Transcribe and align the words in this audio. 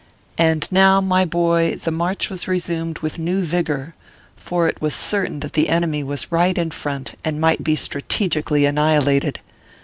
And 0.39 0.67
now, 0.71 0.99
my 0.99 1.25
boy, 1.25 1.75
the 1.75 1.91
march 1.91 2.31
was 2.31 2.47
resumed 2.47 2.97
with 3.05 3.19
new 3.19 3.43
vigor, 3.43 3.93
for 4.35 4.67
it 4.67 4.81
was 4.81 4.95
certain 4.95 5.41
that 5.41 5.53
the 5.53 5.69
enemy 5.69 6.01
was 6.01 6.31
right 6.31 6.57
in 6.57 6.71
front, 6.71 7.13
and 7.23 7.39
might 7.39 7.63
be 7.63 7.75
strategically 7.75 8.65
annihilated. 8.65 9.41